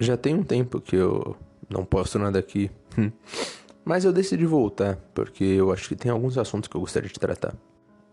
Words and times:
Já 0.00 0.16
tem 0.16 0.34
um 0.34 0.42
tempo 0.42 0.80
que 0.80 0.96
eu 0.96 1.36
não 1.68 1.84
posto 1.84 2.18
nada 2.18 2.38
aqui. 2.38 2.70
Mas 3.84 4.04
eu 4.04 4.12
decidi 4.12 4.44
voltar, 4.44 4.96
porque 5.14 5.44
eu 5.44 5.72
acho 5.72 5.88
que 5.88 5.96
tem 5.96 6.10
alguns 6.10 6.36
assuntos 6.36 6.68
que 6.68 6.76
eu 6.76 6.80
gostaria 6.80 7.08
de 7.08 7.18
tratar. 7.18 7.54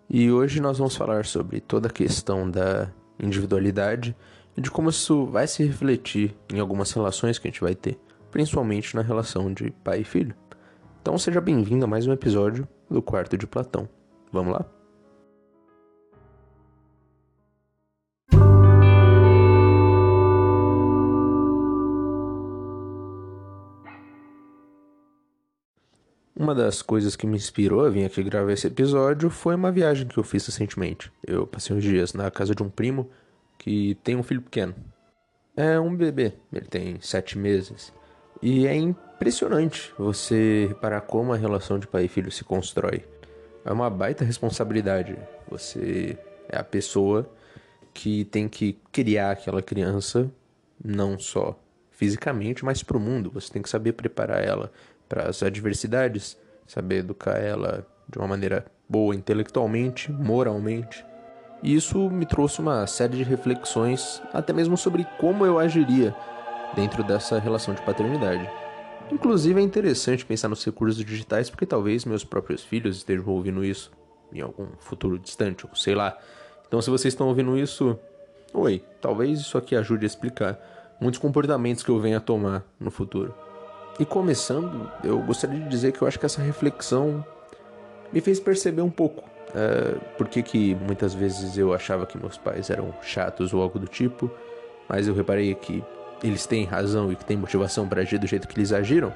E 0.10 0.32
hoje 0.32 0.62
nós 0.62 0.78
vamos 0.78 0.96
falar 0.96 1.26
sobre 1.26 1.60
toda 1.60 1.88
a 1.88 1.92
questão 1.92 2.50
da 2.50 2.90
individualidade 3.20 4.16
e 4.56 4.62
de 4.62 4.72
como 4.72 4.90
isso 4.90 5.26
vai 5.26 5.48
se 5.48 5.64
refletir 5.64 6.36
em 6.54 6.60
algumas 6.60 6.92
relações 6.92 7.38
que 7.38 7.48
a 7.48 7.52
gente 7.52 7.62
vai 7.62 7.76
ter, 7.76 8.00
principalmente 8.32 8.96
na 8.96 9.02
relação 9.02 9.54
de 9.54 9.72
pai 9.84 10.02
e 10.02 10.04
filho. 10.04 10.36
Então 11.02 11.18
seja 11.18 11.42
bem-vindo 11.42 11.86
a 11.86 11.88
mais 11.88 12.08
um 12.08 12.14
episódio 12.14 12.68
do 12.90 13.02
Quarto 13.02 13.38
de 13.38 13.46
Platão. 13.46 13.90
Vamos 14.32 14.54
lá? 14.54 14.66
Uma 26.38 26.54
das 26.54 26.82
coisas 26.82 27.16
que 27.16 27.26
me 27.26 27.38
inspirou 27.38 27.86
a 27.86 27.90
vir 27.90 28.04
aqui 28.04 28.22
gravar 28.22 28.52
esse 28.52 28.68
episódio 28.68 29.30
foi 29.30 29.56
uma 29.56 29.72
viagem 29.72 30.06
que 30.06 30.18
eu 30.18 30.24
fiz 30.24 30.46
recentemente. 30.46 31.10
Eu 31.26 31.48
passei 31.48 31.74
uns 31.74 31.82
dias 31.82 32.14
na 32.14 32.30
casa 32.30 32.54
de 32.54 32.62
um 32.62 32.70
primo 32.70 33.10
que 33.58 33.96
tem 34.04 34.18
um 34.18 34.24
filho 34.24 34.42
pequeno. 34.42 34.76
É 35.56 35.80
um 35.80 35.96
bebê, 35.96 36.34
ele 36.52 36.66
tem 36.66 37.00
sete 37.00 37.38
meses. 37.38 37.94
E 38.42 38.68
é 38.68 38.76
impressionante 38.76 39.94
você 39.98 40.66
reparar 40.68 41.00
como 41.02 41.32
a 41.32 41.38
relação 41.38 41.80
de 41.80 41.88
pai 41.88 42.04
e 42.04 42.10
filho 42.10 42.30
se 42.30 42.44
constrói. 42.44 43.06
É 43.64 43.72
uma 43.72 43.90
baita 43.90 44.26
responsabilidade. 44.26 45.18
Você 45.50 46.18
é 46.50 46.58
a 46.58 46.66
pessoa 46.66 47.32
que 47.94 48.26
tem 48.26 48.50
que 48.50 48.78
criar 48.92 49.32
aquela 49.32 49.62
criança, 49.62 50.30
não 50.84 51.18
só 51.18 51.58
fisicamente, 51.92 52.66
mas 52.66 52.84
para 52.84 52.98
o 52.98 53.00
mundo. 53.00 53.32
Você 53.32 53.54
tem 53.54 53.62
que 53.62 53.70
saber 53.70 53.94
preparar 53.94 54.44
ela 54.44 54.70
para 55.08 55.30
as 55.30 55.42
adversidades, 55.44 56.38
saber 56.68 56.98
educar 56.98 57.38
ela 57.38 57.86
de 58.08 58.18
uma 58.18 58.28
maneira 58.28 58.66
boa 58.88 59.16
intelectualmente, 59.16 60.12
moralmente. 60.12 61.06
E 61.64 61.76
isso 61.76 62.10
me 62.10 62.26
trouxe 62.26 62.60
uma 62.60 62.86
série 62.86 63.18
de 63.18 63.24
reflexões, 63.24 64.22
até 64.34 64.54
mesmo 64.54 64.78
sobre 64.78 65.06
como 65.20 65.46
eu 65.46 65.58
agiria 65.58 66.16
dentro 66.76 67.04
dessa 67.04 67.40
relação 67.40 67.74
de 67.74 67.82
paternidade. 67.82 68.48
Inclusive 69.12 69.60
é 69.60 69.64
interessante 69.64 70.26
pensar 70.26 70.50
nos 70.50 70.64
recursos 70.64 71.04
digitais 71.04 71.50
porque 71.50 71.66
talvez 71.66 72.06
meus 72.06 72.24
próprios 72.24 72.64
filhos 72.64 72.98
estejam 72.98 73.28
ouvindo 73.28 73.64
isso 73.64 73.92
em 74.34 74.42
algum 74.42 74.68
futuro 74.80 75.18
distante, 75.20 75.66
ou 75.66 75.76
sei 75.76 75.96
lá. 75.96 76.18
Então 76.68 76.82
se 76.82 76.90
vocês 76.90 77.14
estão 77.14 77.28
ouvindo 77.28 77.58
isso, 77.58 77.98
oi, 78.54 78.84
talvez 79.00 79.40
isso 79.40 79.58
aqui 79.58 79.76
ajude 79.76 80.06
a 80.06 80.08
explicar 80.08 80.60
muitos 81.00 81.20
comportamentos 81.20 81.84
que 81.84 81.90
eu 81.90 82.00
venha 82.00 82.18
a 82.18 82.22
tomar 82.22 82.64
no 82.80 82.90
futuro. 82.90 83.34
E 83.98 84.06
começando, 84.06 84.92
eu 85.04 85.20
gostaria 85.20 85.60
de 85.60 85.70
dizer 85.70 85.94
que 85.94 86.02
eu 86.02 86.08
acho 86.08 86.20
que 86.20 86.26
essa 86.26 86.42
reflexão 86.42 87.26
me 88.12 88.20
fez 88.20 88.40
perceber 88.40 88.82
um 88.82 88.90
pouco 88.90 89.22
uh, 89.22 90.00
por 90.18 90.28
que, 90.28 90.44
que 90.44 90.76
muitas 90.76 91.14
vezes 91.14 91.58
eu 91.58 91.74
achava 91.74 92.06
que 92.06 92.18
meus 92.18 92.38
pais 92.38 92.70
eram 92.70 92.94
chatos 93.02 93.54
ou 93.54 93.62
algo 93.62 93.80
do 93.80 93.88
tipo, 93.88 94.30
mas 94.90 95.08
eu 95.08 95.14
reparei 95.14 95.56
que 95.56 95.82
eles 96.22 96.46
têm 96.46 96.66
razão 96.66 97.10
e 97.12 97.16
que 97.16 97.24
têm 97.24 97.38
motivação 97.38 97.88
para 97.88 98.02
agir 98.02 98.18
do 98.18 98.28
jeito 98.28 98.48
que 98.48 98.58
eles 98.58 98.74
agiram. 98.74 99.14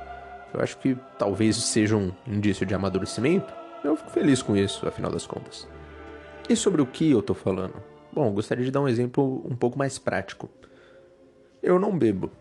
Eu 0.54 0.62
acho 0.62 0.78
que 0.78 0.98
talvez 1.18 1.58
seja 1.58 1.96
um 1.96 2.12
indício 2.26 2.66
de 2.66 2.74
amadurecimento. 2.74 3.54
Eu 3.84 3.96
fico 3.98 4.10
feliz 4.12 4.42
com 4.42 4.56
isso, 4.56 4.88
afinal 4.88 5.12
das 5.12 5.28
contas. 5.28 5.68
E 6.48 6.56
sobre 6.56 6.82
o 6.82 6.86
que 6.86 7.12
eu 7.12 7.22
tô 7.22 7.34
falando? 7.34 7.76
Bom, 8.12 8.32
gostaria 8.32 8.66
de 8.66 8.72
dar 8.72 8.82
um 8.82 8.88
exemplo 8.88 9.44
um 9.46 9.56
pouco 9.56 9.78
mais 9.78 10.00
prático. 10.00 10.50
Eu 11.62 11.78
não 11.80 11.98
bebo, 11.98 12.32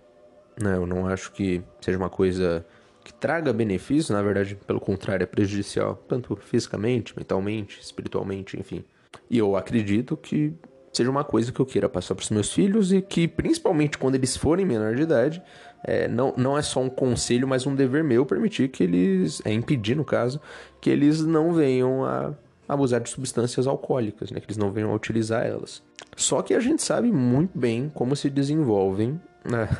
né? 0.61 0.77
Eu 0.77 0.87
não 0.87 1.07
acho 1.07 1.33
que 1.33 1.63
seja 1.81 1.99
uma 1.99 2.11
coisa 2.11 2.65
que 3.05 3.13
traga 3.15 3.53
benefício, 3.53 4.15
na 4.15 4.23
verdade, 4.23 4.57
pelo 4.67 4.81
contrário, 4.81 5.25
é 5.25 5.27
prejudicial, 5.27 5.97
tanto 6.09 6.37
fisicamente, 6.37 7.17
mentalmente, 7.17 7.81
espiritualmente, 7.81 8.59
enfim. 8.59 8.85
E 9.31 9.39
eu 9.39 9.57
acredito 9.57 10.17
que 10.17 10.53
seja 10.93 11.11
uma 11.11 11.25
coisa 11.25 11.53
que 11.53 11.61
eu 11.61 11.67
queira 11.67 11.89
passar 11.89 12.15
para 12.15 12.23
os 12.23 12.31
meus 12.31 12.53
filhos 12.53 12.93
e 12.93 13.01
que, 13.01 13.29
principalmente 13.29 13.97
quando 13.97 14.17
eles 14.17 14.37
forem 14.37 14.67
menor 14.67 14.95
de 14.95 15.03
idade, 15.03 15.43
é, 15.85 16.09
não, 16.09 16.35
não 16.37 16.59
é 16.59 16.63
só 16.63 16.81
um 16.81 16.91
conselho, 16.91 17.47
mas 17.47 17.67
um 17.67 17.75
dever 17.75 18.03
meu 18.03 18.27
permitir 18.27 18.69
que 18.69 18.83
eles, 18.83 19.41
é 19.45 19.53
impedir 19.53 19.95
no 19.95 20.05
caso, 20.05 20.41
que 20.81 20.91
eles 20.91 21.25
não 21.25 21.53
venham 21.53 22.05
a 22.05 22.35
abusar 22.69 23.01
de 23.01 23.09
substâncias 23.09 23.67
alcoólicas, 23.67 24.31
né? 24.31 24.41
Que 24.41 24.47
eles 24.47 24.57
não 24.57 24.71
venham 24.71 24.91
a 24.91 24.95
utilizar 24.95 25.47
elas. 25.47 25.83
Só 26.17 26.43
que 26.43 26.53
a 26.53 26.61
gente 26.61 26.83
sabe 26.83 27.11
muito 27.11 27.57
bem 27.57 27.91
como 27.95 28.15
se 28.15 28.29
desenvolvem 28.29 29.21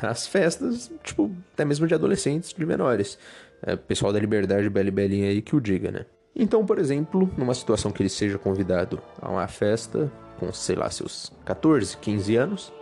as 0.01 0.27
festas, 0.27 0.91
tipo, 1.03 1.31
até 1.53 1.65
mesmo 1.65 1.87
de 1.87 1.93
adolescentes, 1.93 2.53
de 2.53 2.65
menores. 2.65 3.17
É, 3.61 3.75
pessoal 3.75 4.13
da 4.13 4.19
Liberdade, 4.19 4.69
Bela 4.69 4.87
e 4.87 4.91
Belinha 4.91 5.29
aí 5.29 5.41
que 5.41 5.55
o 5.55 5.59
diga, 5.59 5.91
né? 5.91 6.05
Então, 6.35 6.65
por 6.65 6.79
exemplo, 6.79 7.29
numa 7.37 7.53
situação 7.53 7.91
que 7.91 8.01
ele 8.01 8.09
seja 8.09 8.37
convidado 8.37 9.01
a 9.21 9.29
uma 9.29 9.47
festa, 9.47 10.11
com, 10.39 10.51
sei 10.53 10.75
lá, 10.75 10.89
seus 10.89 11.31
14, 11.43 11.97
15 11.97 12.35
anos, 12.37 12.73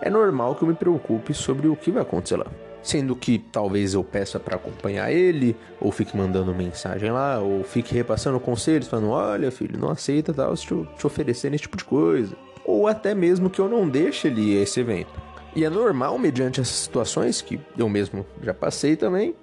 é 0.00 0.08
normal 0.08 0.54
que 0.54 0.62
eu 0.62 0.68
me 0.68 0.74
preocupe 0.74 1.34
sobre 1.34 1.66
o 1.66 1.74
que 1.74 1.90
vai 1.90 2.02
acontecer 2.02 2.36
lá. 2.36 2.46
Sendo 2.80 3.16
que 3.16 3.38
talvez 3.38 3.94
eu 3.94 4.04
peça 4.04 4.38
para 4.38 4.54
acompanhar 4.54 5.10
ele, 5.10 5.56
ou 5.80 5.90
fique 5.90 6.16
mandando 6.16 6.54
mensagem 6.54 7.10
lá, 7.10 7.40
ou 7.40 7.64
fique 7.64 7.92
repassando 7.92 8.38
conselhos, 8.38 8.86
falando: 8.86 9.10
olha, 9.10 9.50
filho, 9.50 9.78
não 9.78 9.90
aceita 9.90 10.32
tal, 10.32 10.54
te, 10.54 10.68
te 10.96 11.06
oferecendo 11.06 11.54
esse 11.54 11.62
tipo 11.62 11.76
de 11.76 11.84
coisa. 11.84 12.36
Ou 12.64 12.86
até 12.86 13.14
mesmo 13.14 13.50
que 13.50 13.60
eu 13.60 13.68
não 13.68 13.88
deixe 13.88 14.28
ele 14.28 14.52
ir 14.52 14.58
a 14.58 14.62
esse 14.62 14.78
evento. 14.78 15.10
E 15.58 15.64
é 15.64 15.68
normal, 15.68 16.16
mediante 16.20 16.60
essas 16.60 16.76
situações, 16.76 17.42
que 17.42 17.60
eu 17.76 17.88
mesmo 17.88 18.24
já 18.40 18.54
passei 18.54 18.94
também, 18.94 19.34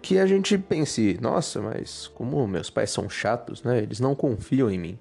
que 0.00 0.18
a 0.18 0.24
gente 0.24 0.56
pense, 0.56 1.18
nossa, 1.20 1.60
mas 1.60 2.06
como 2.06 2.48
meus 2.48 2.70
pais 2.70 2.88
são 2.88 3.06
chatos, 3.06 3.62
né? 3.62 3.82
Eles 3.82 4.00
não 4.00 4.14
confiam 4.14 4.70
em 4.70 4.78
mim. 4.78 4.98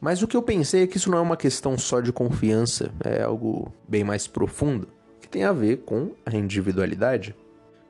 Mas 0.00 0.22
o 0.22 0.26
que 0.26 0.34
eu 0.34 0.40
pensei 0.40 0.84
é 0.84 0.86
que 0.86 0.96
isso 0.96 1.10
não 1.10 1.18
é 1.18 1.20
uma 1.20 1.36
questão 1.36 1.76
só 1.76 2.00
de 2.00 2.10
confiança, 2.14 2.90
é 3.04 3.22
algo 3.22 3.70
bem 3.86 4.02
mais 4.02 4.26
profundo, 4.26 4.88
que 5.20 5.28
tem 5.28 5.44
a 5.44 5.52
ver 5.52 5.82
com 5.84 6.12
a 6.24 6.34
individualidade. 6.34 7.36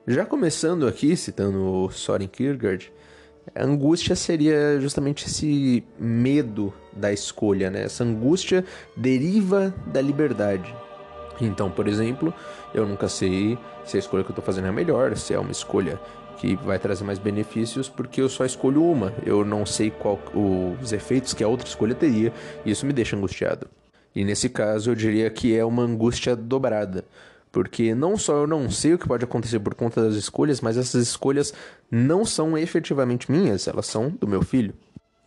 Já 0.04 0.26
começando 0.26 0.84
aqui, 0.84 1.16
citando 1.16 1.62
o 1.62 1.90
Soren 1.92 2.26
Kierkegaard, 2.26 2.92
a 3.54 3.62
angústia 3.62 4.16
seria 4.16 4.80
justamente 4.80 5.26
esse 5.28 5.84
medo 5.96 6.74
da 6.92 7.12
escolha, 7.12 7.70
né? 7.70 7.84
Essa 7.84 8.02
angústia 8.02 8.64
deriva 8.96 9.72
da 9.86 10.00
liberdade. 10.00 10.74
Então, 11.40 11.70
por 11.70 11.86
exemplo, 11.86 12.32
eu 12.74 12.86
nunca 12.86 13.08
sei 13.08 13.58
se 13.84 13.96
a 13.96 14.00
escolha 14.00 14.24
que 14.24 14.30
eu 14.30 14.32
estou 14.32 14.44
fazendo 14.44 14.66
é 14.66 14.68
a 14.68 14.72
melhor, 14.72 15.16
se 15.16 15.34
é 15.34 15.38
uma 15.38 15.52
escolha 15.52 16.00
que 16.38 16.56
vai 16.56 16.78
trazer 16.78 17.04
mais 17.04 17.18
benefícios, 17.18 17.88
porque 17.88 18.20
eu 18.20 18.28
só 18.28 18.44
escolho 18.44 18.82
uma. 18.82 19.12
Eu 19.24 19.44
não 19.44 19.66
sei 19.66 19.90
qual 19.90 20.18
os 20.80 20.92
efeitos 20.92 21.34
que 21.34 21.42
a 21.42 21.48
outra 21.48 21.66
escolha 21.66 21.94
teria, 21.94 22.32
e 22.64 22.70
isso 22.70 22.86
me 22.86 22.92
deixa 22.92 23.16
angustiado. 23.16 23.66
E 24.14 24.24
nesse 24.24 24.48
caso, 24.48 24.90
eu 24.90 24.94
diria 24.94 25.30
que 25.30 25.56
é 25.56 25.64
uma 25.64 25.82
angústia 25.82 26.34
dobrada. 26.34 27.04
Porque 27.50 27.94
não 27.94 28.16
só 28.16 28.36
eu 28.36 28.46
não 28.46 28.70
sei 28.70 28.94
o 28.94 28.98
que 28.98 29.08
pode 29.08 29.24
acontecer 29.24 29.58
por 29.58 29.74
conta 29.74 30.02
das 30.02 30.14
escolhas, 30.14 30.60
mas 30.60 30.76
essas 30.76 31.02
escolhas 31.02 31.52
não 31.90 32.24
são 32.24 32.58
efetivamente 32.58 33.30
minhas, 33.30 33.66
elas 33.66 33.86
são 33.86 34.10
do 34.10 34.28
meu 34.28 34.42
filho. 34.42 34.74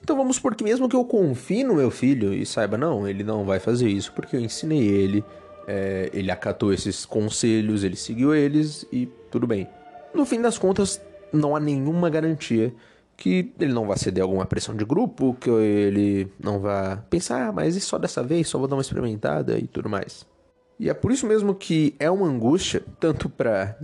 Então 0.03 0.16
vamos 0.16 0.35
supor 0.35 0.55
que 0.55 0.63
mesmo 0.63 0.89
que 0.89 0.95
eu 0.95 1.05
confie 1.05 1.63
no 1.63 1.75
meu 1.75 1.91
filho 1.91 2.33
e 2.33 2.45
saiba, 2.45 2.78
não, 2.78 3.07
ele 3.07 3.23
não 3.23 3.45
vai 3.45 3.59
fazer 3.59 3.88
isso 3.88 4.11
porque 4.13 4.35
eu 4.35 4.39
ensinei 4.39 4.88
ele, 4.88 5.23
é, 5.67 6.09
ele 6.13 6.31
acatou 6.31 6.73
esses 6.73 7.05
conselhos, 7.05 7.83
ele 7.83 7.95
seguiu 7.95 8.33
eles 8.33 8.85
e 8.91 9.07
tudo 9.29 9.47
bem. 9.47 9.67
No 10.13 10.25
fim 10.25 10.41
das 10.41 10.57
contas, 10.57 11.01
não 11.31 11.55
há 11.55 11.59
nenhuma 11.59 12.09
garantia 12.09 12.73
que 13.16 13.53
ele 13.59 13.72
não 13.72 13.85
vá 13.85 13.95
ceder 13.95 14.23
alguma 14.23 14.45
pressão 14.45 14.75
de 14.75 14.83
grupo, 14.83 15.38
que 15.39 15.49
ele 15.49 16.31
não 16.39 16.59
vá 16.59 16.97
pensar, 17.09 17.49
ah, 17.49 17.51
mas 17.51 17.75
e 17.75 17.81
só 17.81 17.97
dessa 17.99 18.23
vez, 18.23 18.47
só 18.47 18.57
vou 18.57 18.67
dar 18.67 18.75
uma 18.75 18.81
experimentada 18.81 19.59
e 19.59 19.67
tudo 19.67 19.88
mais. 19.88 20.25
E 20.79 20.89
é 20.89 20.94
por 20.94 21.11
isso 21.11 21.27
mesmo 21.27 21.53
que 21.53 21.95
é 21.99 22.09
uma 22.09 22.25
angústia, 22.25 22.81
tanto 22.99 23.29
para 23.29 23.78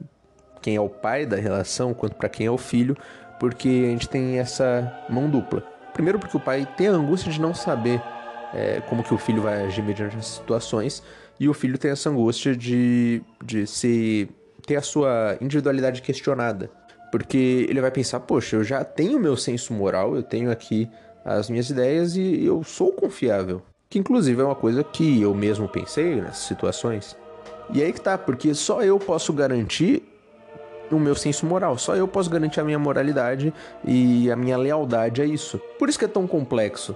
quem 0.62 0.76
é 0.76 0.82
o 0.82 0.90
pai 0.90 1.26
da 1.26 1.38
relação, 1.38 1.94
quanto 1.94 2.16
para 2.16 2.28
quem 2.28 2.48
é 2.48 2.52
o 2.52 2.58
filho, 2.58 2.98
porque 3.40 3.68
a 3.86 3.90
gente 3.92 4.10
tem 4.10 4.40
essa 4.40 5.06
mão 5.08 5.30
dupla. 5.30 5.62
Primeiro 5.94 6.18
porque 6.18 6.36
o 6.36 6.40
pai 6.40 6.68
tem 6.76 6.88
a 6.88 6.92
angústia 6.92 7.32
de 7.32 7.40
não 7.40 7.54
saber 7.54 8.02
é, 8.54 8.82
como 8.90 9.04
que 9.04 9.14
o 9.14 9.18
filho 9.18 9.42
vai 9.42 9.66
agir 9.66 9.84
mediante 9.84 10.18
as 10.18 10.26
situações, 10.26 11.04
e 11.40 11.48
o 11.48 11.54
filho 11.54 11.78
tem 11.78 11.92
essa 11.92 12.10
angústia 12.10 12.56
de, 12.56 13.22
de 13.44 13.68
se 13.68 14.30
ter 14.66 14.76
a 14.76 14.82
sua 14.82 15.38
individualidade 15.40 16.02
questionada. 16.02 16.70
Porque 17.12 17.66
ele 17.70 17.80
vai 17.80 17.92
pensar, 17.92 18.20
poxa, 18.20 18.58
eu 18.58 18.64
já 18.64 18.84
tenho 18.84 19.20
meu 19.20 19.38
senso 19.38 19.74
moral, 19.74 20.16
eu 20.16 20.24
tenho 20.24 20.52
aqui 20.52 20.90
as 21.24 21.50
minhas 21.50 21.70
ideias 21.70 22.16
e 22.16 22.46
eu 22.46 22.64
sou 22.64 22.92
confiável. 22.92 23.62
Que 23.90 24.00
inclusive 24.00 24.42
é 24.42 24.44
uma 24.44 24.56
coisa 24.56 24.84
que 24.84 25.22
eu 25.22 25.34
mesmo 25.34 25.68
pensei 25.68 26.16
nessas 26.16 26.40
situações. 26.40 27.16
E 27.74 27.82
aí 27.82 27.94
que 27.94 28.02
tá, 28.02 28.18
porque 28.18 28.54
só 28.54 28.82
eu 28.82 29.00
posso 29.00 29.32
garantir 29.32 30.04
o 30.92 31.00
meu 31.00 31.16
senso 31.16 31.46
moral, 31.46 31.78
só 31.78 31.96
eu 31.96 32.08
posso 32.08 32.30
garantir 32.30 32.60
a 32.60 32.64
minha 32.64 32.80
moralidade 32.80 33.54
e 33.84 34.32
a 34.32 34.36
minha 34.36 34.58
lealdade 34.58 35.22
a 35.22 35.26
isso. 35.26 35.60
Por 35.78 35.90
isso 35.90 36.00
que 36.00 36.06
é 36.06 36.08
tão 36.08 36.26
complexo. 36.26 36.96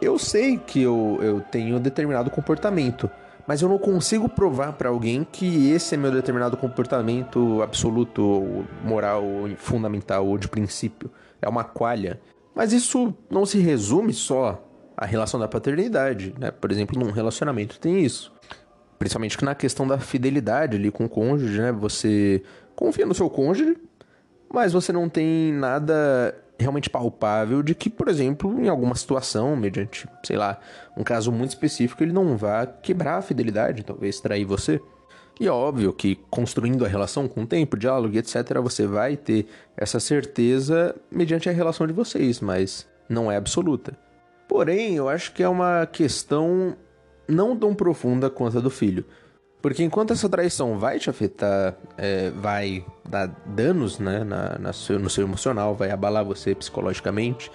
Eu 0.00 0.18
sei 0.18 0.56
que 0.56 0.82
eu, 0.82 1.18
eu 1.20 1.40
tenho 1.40 1.78
determinado 1.78 2.30
comportamento, 2.30 3.10
mas 3.50 3.62
eu 3.62 3.68
não 3.68 3.80
consigo 3.80 4.28
provar 4.28 4.74
para 4.74 4.90
alguém 4.90 5.24
que 5.24 5.72
esse 5.72 5.96
é 5.96 5.98
meu 5.98 6.12
determinado 6.12 6.56
comportamento 6.56 7.60
absoluto, 7.62 8.64
moral, 8.84 9.24
fundamental 9.56 10.24
ou 10.24 10.38
de 10.38 10.46
princípio. 10.46 11.10
É 11.42 11.48
uma 11.48 11.64
qualha. 11.64 12.20
Mas 12.54 12.72
isso 12.72 13.12
não 13.28 13.44
se 13.44 13.58
resume 13.58 14.12
só 14.12 14.64
à 14.96 15.04
relação 15.04 15.40
da 15.40 15.48
paternidade, 15.48 16.32
né? 16.38 16.52
Por 16.52 16.70
exemplo, 16.70 16.96
num 16.96 17.10
relacionamento 17.10 17.80
tem 17.80 18.04
isso. 18.04 18.32
Principalmente 19.00 19.44
na 19.44 19.56
questão 19.56 19.84
da 19.84 19.98
fidelidade 19.98 20.76
ali 20.76 20.92
com 20.92 21.06
o 21.06 21.08
cônjuge, 21.08 21.58
né? 21.58 21.72
Você 21.72 22.44
confia 22.76 23.04
no 23.04 23.14
seu 23.14 23.28
cônjuge, 23.28 23.76
mas 24.48 24.72
você 24.72 24.92
não 24.92 25.08
tem 25.08 25.52
nada 25.54 26.36
realmente 26.60 26.90
palpável 26.90 27.62
de 27.62 27.74
que, 27.74 27.90
por 27.90 28.08
exemplo, 28.08 28.60
em 28.60 28.68
alguma 28.68 28.94
situação, 28.94 29.56
mediante, 29.56 30.06
sei 30.24 30.36
lá, 30.36 30.58
um 30.96 31.02
caso 31.02 31.32
muito 31.32 31.50
específico, 31.50 32.02
ele 32.02 32.12
não 32.12 32.36
vá 32.36 32.66
quebrar 32.66 33.18
a 33.18 33.22
fidelidade, 33.22 33.84
talvez 33.84 34.20
trair 34.20 34.44
você. 34.44 34.80
E 35.40 35.46
é 35.46 35.50
óbvio 35.50 35.92
que 35.92 36.16
construindo 36.28 36.84
a 36.84 36.88
relação 36.88 37.26
com 37.26 37.42
o 37.42 37.46
tempo, 37.46 37.76
diálogo, 37.76 38.16
etc., 38.16 38.58
você 38.62 38.86
vai 38.86 39.16
ter 39.16 39.46
essa 39.74 39.98
certeza 39.98 40.94
mediante 41.10 41.48
a 41.48 41.52
relação 41.52 41.86
de 41.86 41.94
vocês, 41.94 42.40
mas 42.40 42.86
não 43.08 43.32
é 43.32 43.36
absoluta. 43.36 43.96
Porém, 44.46 44.96
eu 44.96 45.08
acho 45.08 45.32
que 45.32 45.42
é 45.42 45.48
uma 45.48 45.86
questão 45.86 46.76
não 47.26 47.56
tão 47.56 47.74
profunda 47.74 48.28
quanto 48.28 48.58
a 48.58 48.60
do 48.60 48.68
filho. 48.68 49.06
Porque 49.62 49.82
enquanto 49.82 50.12
essa 50.12 50.28
traição 50.28 50.78
vai 50.78 50.98
te 50.98 51.10
afetar, 51.10 51.76
é, 51.98 52.30
vai 52.30 52.84
dar 53.08 53.26
danos 53.44 53.98
né, 53.98 54.24
na, 54.24 54.58
na 54.58 54.72
seu, 54.72 54.98
no 54.98 55.10
seu 55.10 55.24
emocional, 55.24 55.74
vai 55.74 55.90
abalar 55.90 56.24
você 56.24 56.54
psicologicamente, 56.54 57.50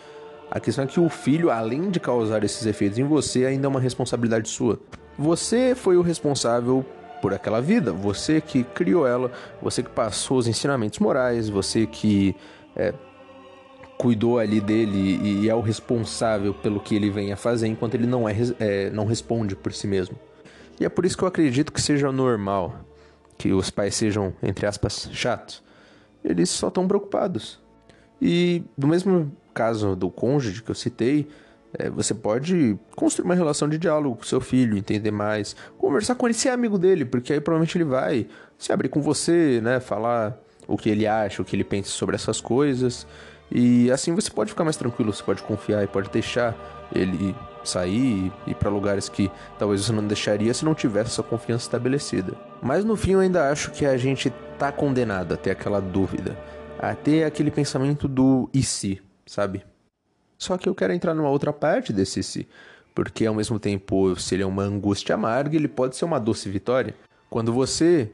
a 0.51 0.59
questão 0.59 0.83
é 0.83 0.87
que 0.87 0.99
o 0.99 1.09
filho, 1.09 1.49
além 1.49 1.89
de 1.89 1.99
causar 1.99 2.43
esses 2.43 2.65
efeitos 2.65 2.99
em 2.99 3.03
você, 3.03 3.45
ainda 3.45 3.65
é 3.65 3.69
uma 3.69 3.79
responsabilidade 3.79 4.47
sua. 4.47 4.79
Você 5.17 5.73
foi 5.73 5.97
o 5.97 6.01
responsável 6.01 6.85
por 7.21 7.33
aquela 7.33 7.61
vida, 7.61 7.91
você 7.91 8.39
que 8.39 8.63
criou 8.63 9.07
ela, 9.07 9.31
você 9.61 9.81
que 9.81 9.89
passou 9.89 10.37
os 10.37 10.47
ensinamentos 10.47 10.99
morais, 10.99 11.49
você 11.49 11.87
que 11.87 12.35
é, 12.75 12.93
cuidou 13.97 14.37
ali 14.37 14.61
dele 14.61 15.19
e 15.23 15.49
é 15.49 15.55
o 15.55 15.61
responsável 15.61 16.53
pelo 16.53 16.79
que 16.79 16.95
ele 16.95 17.09
vem 17.09 17.33
a 17.33 17.37
fazer, 17.37 17.67
enquanto 17.67 17.95
ele 17.95 18.05
não, 18.05 18.29
é, 18.29 18.35
é 18.59 18.89
não 18.91 19.05
responde 19.05 19.55
por 19.55 19.73
si 19.73 19.87
mesmo. 19.87 20.15
E 20.79 20.85
é 20.85 20.89
por 20.89 21.05
isso 21.05 21.17
que 21.17 21.23
eu 21.23 21.27
acredito 21.27 21.71
que 21.71 21.81
seja 21.81 22.11
normal 22.11 22.85
que 23.37 23.51
os 23.53 23.69
pais 23.69 23.95
sejam, 23.95 24.33
entre 24.41 24.65
aspas, 24.65 25.09
chatos. 25.11 25.63
Eles 26.23 26.49
só 26.49 26.69
estão 26.69 26.87
preocupados. 26.87 27.59
E 28.21 28.63
do 28.77 28.87
mesmo 28.87 29.31
caso 29.53 29.95
do 29.95 30.09
cônjuge 30.09 30.63
que 30.63 30.71
eu 30.71 30.75
citei, 30.75 31.27
é, 31.77 31.89
você 31.89 32.13
pode 32.13 32.77
construir 32.95 33.25
uma 33.25 33.35
relação 33.35 33.67
de 33.67 33.77
diálogo 33.77 34.17
com 34.17 34.23
seu 34.23 34.39
filho, 34.39 34.77
entender 34.77 35.11
mais, 35.11 35.55
conversar 35.77 36.15
com 36.15 36.25
ele, 36.25 36.33
ser 36.33 36.49
amigo 36.49 36.77
dele, 36.77 37.05
porque 37.05 37.33
aí 37.33 37.41
provavelmente 37.41 37.77
ele 37.77 37.85
vai 37.85 38.27
se 38.57 38.71
abrir 38.71 38.89
com 38.89 39.01
você, 39.01 39.59
né? 39.61 39.79
Falar 39.79 40.37
o 40.67 40.77
que 40.77 40.89
ele 40.89 41.07
acha, 41.07 41.41
o 41.41 41.45
que 41.45 41.55
ele 41.55 41.63
pensa 41.63 41.89
sobre 41.89 42.15
essas 42.15 42.41
coisas. 42.41 43.05
E 43.51 43.91
assim 43.91 44.13
você 44.15 44.29
pode 44.29 44.49
ficar 44.49 44.63
mais 44.63 44.77
tranquilo, 44.77 45.13
você 45.13 45.23
pode 45.23 45.43
confiar 45.43 45.83
e 45.83 45.87
pode 45.87 46.09
deixar 46.09 46.55
ele 46.93 47.35
sair 47.63 48.31
e 48.45 48.51
ir 48.51 48.55
para 48.55 48.69
lugares 48.69 49.09
que 49.09 49.31
talvez 49.57 49.81
você 49.81 49.91
não 49.91 50.05
deixaria 50.05 50.53
se 50.53 50.63
não 50.63 50.75
tivesse 50.75 51.11
essa 51.11 51.23
confiança 51.23 51.65
estabelecida. 51.65 52.33
Mas 52.61 52.83
no 52.83 52.95
fim 52.95 53.11
eu 53.11 53.19
ainda 53.19 53.49
acho 53.49 53.71
que 53.71 53.85
a 53.85 53.97
gente 53.97 54.31
tá 54.57 54.71
condenado 54.71 55.33
a 55.33 55.37
ter 55.37 55.51
aquela 55.51 55.79
dúvida, 55.79 56.37
a 56.79 56.93
ter 56.95 57.23
aquele 57.23 57.51
pensamento 57.51 58.07
do 58.07 58.49
e 58.53 58.63
se, 58.63 59.01
sabe? 59.25 59.63
Só 60.37 60.57
que 60.57 60.67
eu 60.67 60.75
quero 60.75 60.93
entrar 60.93 61.13
numa 61.13 61.29
outra 61.29 61.53
parte 61.53 61.93
desse 61.93 62.21
se, 62.21 62.47
porque 62.93 63.25
ao 63.25 63.33
mesmo 63.33 63.59
tempo, 63.59 64.15
se 64.15 64.35
ele 64.35 64.43
é 64.43 64.45
uma 64.45 64.63
angústia 64.63 65.15
amarga, 65.15 65.55
ele 65.55 65.67
pode 65.67 65.95
ser 65.95 66.05
uma 66.05 66.19
doce 66.19 66.49
vitória. 66.49 66.95
Quando 67.29 67.51
você 67.51 68.11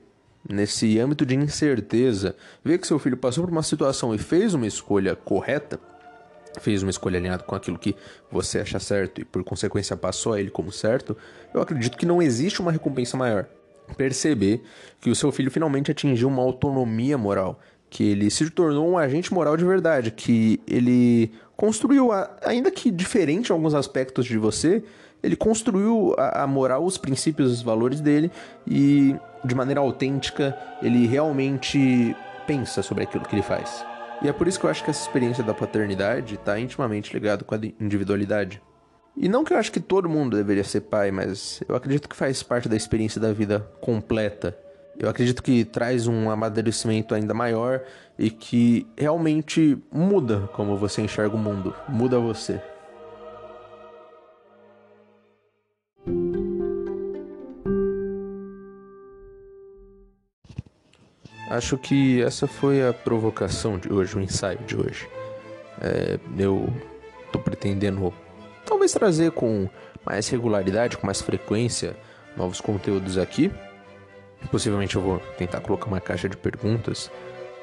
nesse 0.48 1.00
âmbito 1.00 1.26
de 1.26 1.36
incerteza, 1.36 2.36
vê 2.64 2.78
que 2.78 2.88
seu 2.88 3.00
filho 3.00 3.18
passou 3.18 3.44
por 3.44 3.52
uma 3.52 3.64
situação 3.64 4.14
e 4.14 4.18
fez 4.18 4.54
uma 4.54 4.68
escolha 4.68 5.16
correta, 5.16 5.80
fez 6.60 6.84
uma 6.84 6.90
escolha 6.90 7.18
alinhada 7.18 7.44
com 7.44 7.56
aquilo 7.56 7.78
que 7.78 7.96
você 8.30 8.60
acha 8.60 8.80
certo 8.80 9.22
e 9.22 9.26
por 9.26 9.44
consequência 9.44 9.96
passou 9.96 10.34
a 10.34 10.40
ele 10.40 10.50
como 10.50 10.72
certo, 10.72 11.16
eu 11.54 11.62
acredito 11.62 11.98
que 11.98 12.06
não 12.06 12.22
existe 12.22 12.62
uma 12.62 12.72
recompensa 12.72 13.16
maior. 13.16 13.46
Perceber 13.98 14.64
que 15.00 15.10
o 15.10 15.16
seu 15.16 15.32
filho 15.32 15.52
finalmente 15.52 15.92
atingiu 15.92 16.28
uma 16.28 16.42
autonomia 16.42 17.18
moral, 17.18 17.60
que 17.90 18.10
ele 18.10 18.30
se 18.32 18.50
tornou 18.50 18.90
um 18.90 18.98
agente 18.98 19.34
moral 19.34 19.58
de 19.58 19.66
verdade, 19.66 20.12
que 20.12 20.62
ele 20.66 21.32
construiu, 21.62 22.10
ainda 22.44 22.72
que 22.72 22.90
diferente 22.90 23.52
em 23.52 23.54
alguns 23.54 23.75
aspectos 23.75 24.25
de 24.25 24.36
você, 24.36 24.84
ele 25.22 25.36
construiu 25.36 26.16
a, 26.18 26.48
moral, 26.48 26.84
os 26.84 26.98
princípios, 26.98 27.52
os 27.52 27.62
valores 27.62 28.02
dele 28.02 28.31
e 28.66 29.16
de 29.46 29.54
maneira 29.54 29.80
autêntica 29.80 30.58
ele 30.81 31.06
realmente 31.06 32.16
pensa 32.48 32.81
sobre 32.81 33.04
aquilo 33.04 33.24
que 33.25 33.36
ele 33.36 33.44
faz. 33.44 33.86
E 34.24 34.28
é 34.28 34.34
por 34.34 34.48
isso 34.48 34.60
que 34.60 34.66
eu 34.66 34.72
acho 34.72 34.84
que 34.84 34.90
essa 34.90 35.04
experiência 35.04 35.44
da 35.44 35.54
paternidade 35.54 36.34
está 36.34 36.60
intimamente 36.60 37.13
ligado 37.13 37.46
com 37.46 37.54
a 37.54 37.60
individualidade. 37.80 38.60
E 39.16 39.30
não 39.30 39.44
que 39.44 39.54
eu 39.54 39.57
acho 39.57 39.72
que 39.72 39.80
todo 39.80 40.10
mundo 40.10 40.38
deveria 40.38 40.64
ser 40.64 40.81
pai, 40.81 41.12
mas 41.12 41.62
eu 41.69 41.75
acredito 41.75 42.10
que 42.10 42.16
faz 42.16 42.42
parte 42.42 42.68
da 42.68 42.75
experiência 42.75 43.22
da 43.22 43.31
vida 43.31 43.60
completa. 43.80 44.57
Eu 45.01 45.09
acredito 45.09 45.42
que 45.42 45.65
traz 45.65 46.06
um 46.06 46.30
amadurecimento 46.30 47.15
ainda 47.15 47.33
maior 47.33 47.81
e 48.19 48.30
que 48.30 48.86
realmente 48.95 49.75
muda 49.92 50.48
como 50.53 50.77
você 50.77 51.01
enxerga 51.01 51.36
o 51.36 51.39
mundo, 51.39 51.74
muda 51.89 52.19
você. 52.19 52.62
Acho 61.50 61.80
que 61.80 62.21
essa 62.21 62.45
foi 62.45 62.88
a 62.88 62.94
provocação 62.94 63.80
de 63.80 63.92
hoje, 63.92 64.15
o 64.15 64.21
ensaio 64.21 64.59
de 64.68 64.77
hoje. 64.77 65.09
É, 65.81 66.19
eu 66.38 66.71
tô 67.31 67.39
pretendendo 67.39 68.13
talvez 68.68 68.92
trazer 68.92 69.31
com 69.31 69.68
mais 70.06 70.30
regularidade, 70.30 70.95
com 70.95 71.07
mais 71.07 71.24
frequência, 71.24 71.97
novos 72.38 72.62
conteúdos 72.62 73.18
aqui. 73.18 73.51
Possivelmente 74.50 74.96
eu 74.96 75.02
vou 75.02 75.20
tentar 75.38 75.62
colocar 75.62 75.88
uma 75.88 76.02
caixa 76.02 76.28
de 76.28 76.36
perguntas 76.36 77.12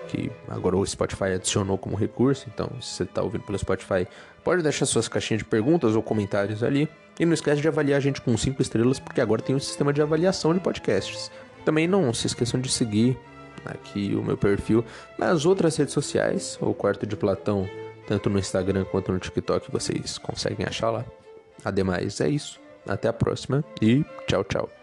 que 0.09 0.31
agora 0.49 0.77
o 0.77 0.87
Spotify 0.87 1.25
adicionou 1.35 1.77
como 1.77 1.97
recurso. 1.97 2.47
Então, 2.53 2.71
se 2.81 2.95
você 2.95 3.03
está 3.03 3.23
ouvindo 3.23 3.43
pelo 3.43 3.59
Spotify, 3.59 4.07
pode 4.43 4.63
deixar 4.63 4.87
suas 4.87 5.09
caixinhas 5.09 5.43
de 5.43 5.45
perguntas 5.45 5.95
ou 5.95 6.03
comentários 6.03 6.63
ali. 6.63 6.89
E 7.21 7.27
não 7.27 7.35
esquece 7.35 7.61
de 7.61 7.69
avaliar 7.69 7.99
a 7.99 8.01
gente 8.01 8.21
com 8.21 8.37
5 8.37 8.63
estrelas, 8.63 8.99
porque 8.99 9.21
agora 9.21 9.43
tem 9.43 9.55
um 9.55 9.61
sistema 9.61 9.93
de 9.93 10.01
avaliação 10.01 10.55
de 10.55 10.61
podcasts. 10.61 11.31
Também 11.65 11.87
não 11.87 12.15
se 12.15 12.27
esqueçam 12.27 12.61
de 12.61 12.71
seguir 12.71 13.19
aqui 13.65 14.15
o 14.15 14.23
meu 14.23 14.37
perfil 14.37 14.85
nas 15.19 15.45
outras 15.45 15.77
redes 15.77 15.93
sociais, 15.93 16.57
o 16.61 16.73
Quarto 16.73 17.07
de 17.07 17.17
Platão, 17.17 17.69
tanto 18.07 18.31
no 18.31 18.39
Instagram 18.39 18.85
quanto 18.85 19.13
no 19.13 19.19
TikTok, 19.19 19.71
vocês 19.71 20.17
conseguem 20.17 20.65
achar 20.67 20.91
lá. 20.91 21.05
Ademais, 21.65 22.21
é 22.21 22.29
isso. 22.29 22.61
Até 22.87 23.09
a 23.09 23.13
próxima 23.13 23.63
e 23.83 24.05
tchau, 24.27 24.45
tchau. 24.45 24.78